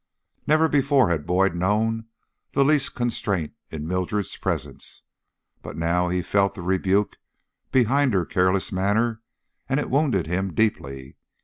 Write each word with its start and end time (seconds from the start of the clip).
Never 0.47 0.67
before 0.67 1.11
had 1.11 1.27
Boyd 1.27 1.53
known 1.53 2.07
the 2.53 2.65
least 2.65 2.95
constraint 2.95 3.53
in 3.69 3.87
Mildred's 3.87 4.35
presence, 4.35 5.03
but 5.61 5.77
now 5.77 6.09
he 6.09 6.23
felt 6.23 6.55
the 6.55 6.63
rebuke 6.63 7.17
behind 7.71 8.15
her 8.15 8.25
careless 8.25 8.71
manner, 8.71 9.21
and 9.69 9.79
it 9.79 9.91
wounded 9.91 10.25
him 10.25 10.55
deeply. 10.55 11.17